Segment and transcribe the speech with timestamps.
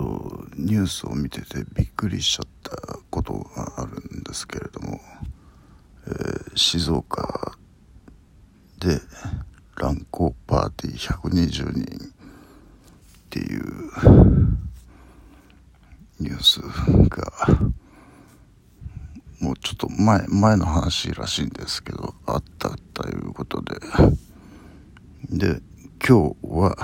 [0.00, 4.98] とニュースを見ててびっくりしちゃったことがあるんですけれども、
[6.06, 7.52] えー、静岡
[8.78, 8.98] で
[9.76, 12.12] 乱交パーティー120人っ
[13.28, 13.62] ていう
[16.18, 16.60] ニュース
[17.08, 17.70] が
[19.40, 23.78] もうちょっと前前の話らしいんですけどあったということで。
[25.28, 25.60] で
[26.06, 26.74] 今日は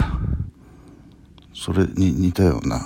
[1.66, 2.80] それに似たような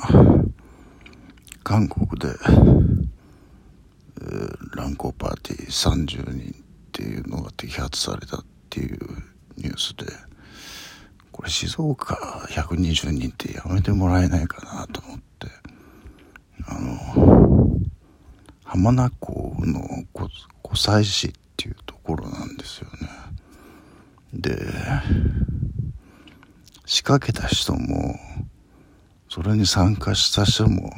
[1.63, 8.99] 韓国で、えー、乱交パーティー30人っていうのが摘発されたっていう
[9.59, 10.07] ニュースで
[11.31, 12.15] これ静岡
[12.49, 15.49] 120人ってやめてもらえないかなと思って
[16.67, 17.77] あの
[18.65, 19.83] 浜名湖の
[20.15, 20.31] 湖
[20.75, 23.11] 西市っていうところなんですよね。
[24.33, 24.57] で
[26.87, 28.19] 仕掛けた人も
[29.31, 30.93] それに参加した人も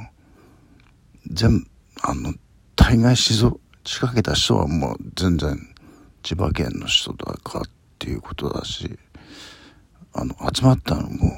[1.31, 1.67] 全
[2.03, 2.33] あの
[2.75, 5.59] 大概静岡仕掛けた人はもう全然
[6.23, 7.63] 千葉県の人だかっ
[7.99, 8.99] ていうことだし
[10.15, 11.33] あの集まったのも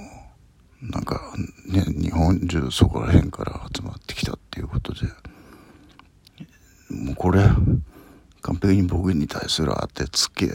[0.82, 1.20] なんか
[1.66, 5.00] ね日本中そこら辺から集まってきたっていうことで
[6.90, 7.42] もうこれ
[8.42, 10.48] 完璧に僕に対する当てつけ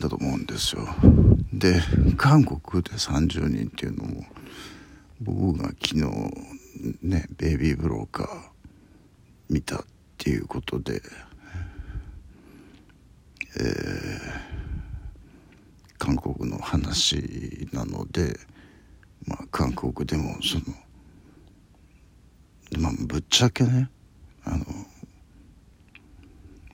[0.00, 0.82] だと思うんですよ。
[1.52, 1.80] で
[2.16, 4.24] 韓国で30人っていうのも
[5.20, 6.00] 僕が昨日
[7.02, 8.28] ねベイビーブローカー
[9.50, 9.84] 見たっ
[10.16, 11.02] ていうことで
[13.58, 14.20] えー、
[15.98, 18.38] 韓国の話なので
[19.26, 20.64] まあ韓国でもその
[22.80, 23.90] まあぶっちゃけね
[24.44, 24.64] あの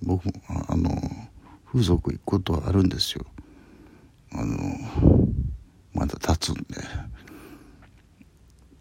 [0.02, 0.33] 僕も
[0.69, 0.91] あの
[1.64, 3.24] 風俗行くことはあるんですよ。
[4.33, 4.56] あの
[5.94, 7.16] まだ立つんで。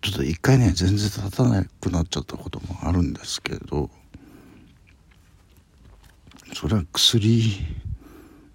[0.05, 3.89] ちょっと一回ね全然立たなくなっちゃったこともあるんですけど
[6.53, 7.55] それは薬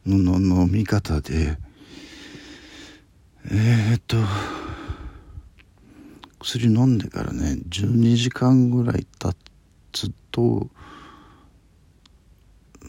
[0.06, 1.58] の飲み方で
[3.50, 4.16] えー、っと
[6.38, 9.36] 薬飲んでからね12時間ぐらい経
[9.92, 10.68] つと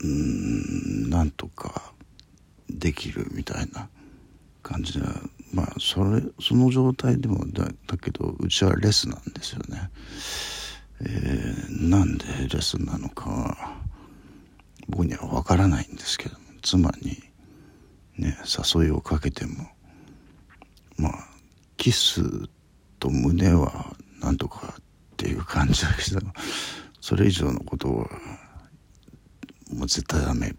[0.03, 1.93] うんなんとか
[2.69, 3.89] できるみたいな
[4.61, 5.05] 感じで
[5.53, 9.89] まあそれその状態でもだだけどうちはレスなんですよね。
[11.03, 13.81] えー、なんでレスなのかは
[14.87, 17.17] 僕には分からないんですけども妻に
[18.17, 18.37] ね
[18.75, 19.67] 誘いをかけても
[20.97, 21.13] まあ
[21.77, 22.21] キス
[22.99, 24.83] と胸はなんとかっ
[25.17, 26.21] ていう感じだけど
[26.99, 28.09] それ以上のことは
[29.73, 30.53] もう絶対ダメ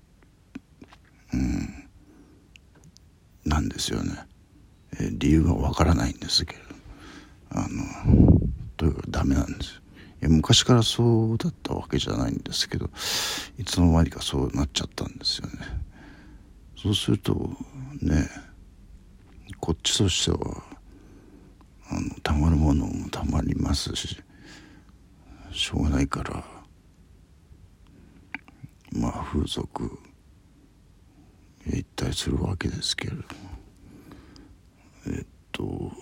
[1.33, 1.83] うん
[3.45, 4.25] なんですよね、
[5.01, 6.63] え、理由がわからないんですけど
[7.51, 8.41] あの
[8.77, 9.83] というかダメなんです
[10.23, 12.89] いや昔からそうだったわけじゃないんですけど
[13.59, 15.53] いつの間にかそうなっちゃったんですよね。
[16.81, 17.51] そうすると
[18.01, 18.29] ね
[19.61, 20.39] こっちとしては
[21.91, 24.17] あのたまるものもたまりますし
[25.53, 26.45] しょうがないから
[28.93, 29.99] まあ風俗
[31.67, 33.62] へ行ったりするわけですけれども。
[35.63, 35.93] と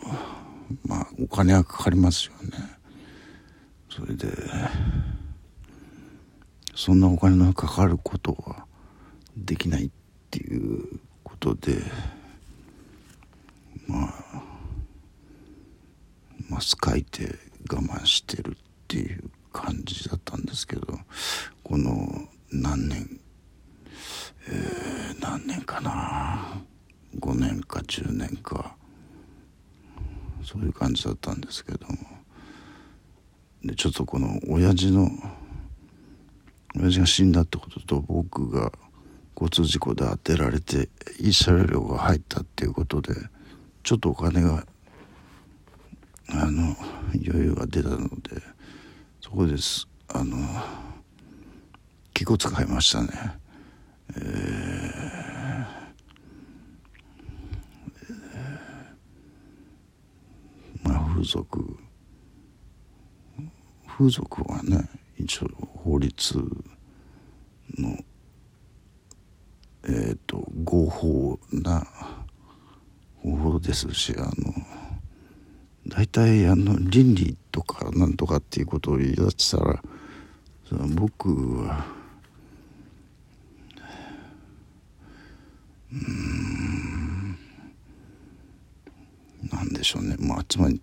[0.86, 2.56] まあお金はかかりますよね。
[3.90, 4.28] それで
[6.74, 8.64] そんなお金のかかることは
[9.36, 9.90] できないっ
[10.30, 11.82] ていうことで
[13.86, 14.42] まあ
[16.48, 17.34] マス書いて
[17.70, 18.54] 我慢してるっ
[18.88, 20.86] ていう感じだったんですけど
[21.62, 23.20] この何年
[24.48, 26.62] えー、何年かな
[27.18, 28.79] ？5年か10年か。
[30.44, 32.20] そういう感じだったんですけども。
[33.64, 35.10] でちょっとこの親父の
[36.76, 38.72] 親父が死んだってことと僕が
[39.34, 40.88] 交通事故で当てられて
[41.20, 43.14] 慰謝料が入ったっていうことで
[43.82, 44.64] ちょっとお金が
[46.28, 46.76] あの
[47.14, 48.40] 余裕が出たので
[49.20, 50.36] そこですあの
[52.14, 53.08] 気を使いましたね。
[54.16, 61.76] えー、まあ風俗。
[63.86, 64.88] 風俗はね
[65.18, 65.48] 一応
[65.84, 66.38] 法律
[67.76, 67.98] の
[69.84, 71.86] えっ、ー、と合法な
[73.22, 74.30] 方法ですしあの
[75.88, 79.82] 大体あの倫理とかなんとかっていうことを言い出したら
[80.94, 81.28] 僕
[81.66, 81.84] は
[85.92, 87.38] うん
[89.52, 90.16] なんでしょうね。
[90.18, 90.78] まあつまり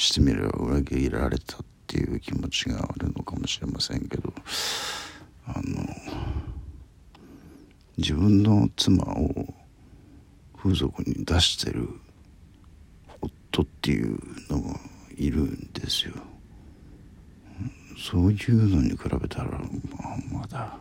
[0.00, 4.32] してみれば裏切られたっていう気持ちがあるのかもしれませんけど
[5.46, 5.62] あの
[7.98, 9.54] 自分の妻を
[10.56, 11.88] 風俗に出してる
[13.20, 14.18] 夫っていう
[14.48, 14.80] のが
[15.16, 16.14] いるんですよ。
[17.98, 20.78] そういうのに比べたら、まあ、まだ、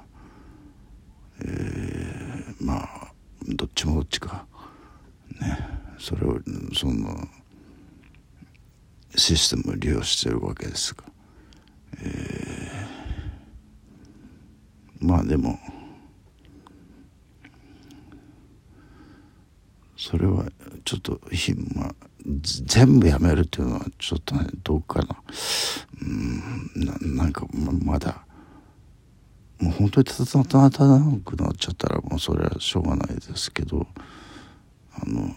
[1.41, 3.11] えー、まあ
[3.49, 4.45] どっちもどっちか
[5.41, 5.57] ね
[5.97, 6.39] それを
[6.73, 7.27] その
[9.35, 11.03] システムを利用してるわけですが、
[12.01, 15.59] えー、まあでも
[19.95, 20.45] それは
[20.83, 21.19] ちょっと
[21.75, 21.95] まあ
[22.65, 25.21] 全部やめるっていうのはちょっとねどうかな。
[26.01, 28.25] うんななんかままだ
[29.59, 33.85] もう本当にたたたたなくなっちゃったらもうそれはしょうがないですけど
[34.95, 35.29] あの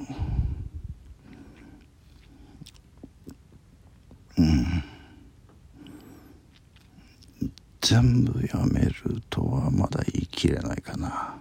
[7.81, 11.37] 全部やめるとはまだ言い切れないかな。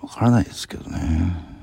[0.00, 1.54] わからないですけどね。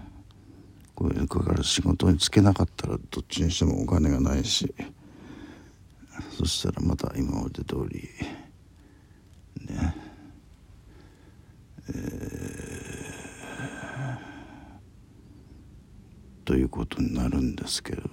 [0.96, 4.74] これから仕事に就けなかったらどっちにしてもお金がないし。
[6.38, 8.10] そしたらまた今まで通り
[9.66, 9.96] ね。
[11.90, 12.31] えー、
[16.52, 18.12] ということになるんですけれども。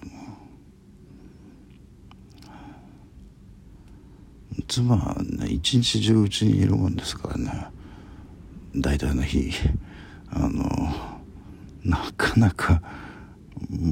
[4.69, 7.67] 妻はね一日中うちにいるもんですからね。
[8.77, 9.51] 大体の日
[10.31, 10.65] あの
[11.83, 12.81] なかなか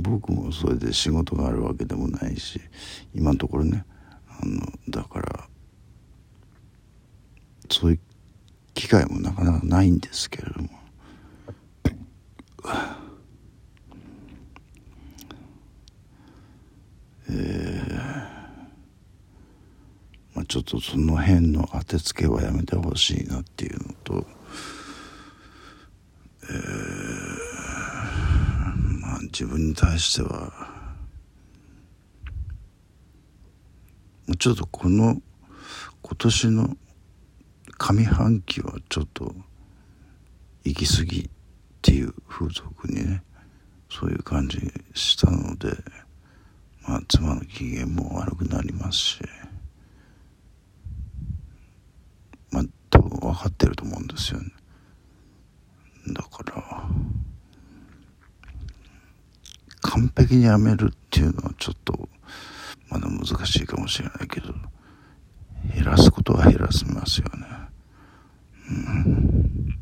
[0.00, 2.60] 僕もそれで仕事があるわけでもないし
[3.16, 3.84] 今のところね
[4.28, 5.48] あのだから
[7.68, 7.98] そういう
[8.74, 10.68] 機会もなかなかないんですけれども。
[17.28, 17.94] えー、
[20.34, 24.26] まあ、ちょっとその辺の当てつけはやめてほしいなっていうのと
[26.48, 26.52] えー、
[29.00, 30.52] まあ自分に対しては
[34.38, 35.20] ちょっとこの
[36.02, 36.76] 今年の
[37.78, 39.34] 上半期はちょっと
[40.64, 41.28] 行き過ぎっ
[41.82, 43.22] ていう風俗にね
[43.90, 44.58] そういう感じ
[44.94, 45.70] したので
[46.86, 49.20] まあ妻の機嫌も悪くなりますし
[52.50, 54.50] まあ多分分かってると思うんですよね。
[56.08, 56.88] だから
[59.80, 62.08] 完璧にやめるっていうのはちょっと
[62.88, 64.54] まだ難しいかもしれないけど
[65.74, 67.46] 減らすことは減らせますよね
[68.70, 69.76] うん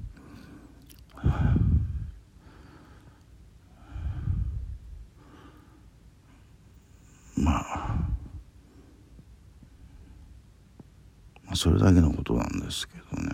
[7.36, 7.94] まあ
[11.43, 13.30] まあそれだけのことなんですけどね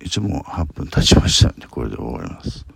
[0.00, 2.66] いつも8分経ちましたんでこれで終わります。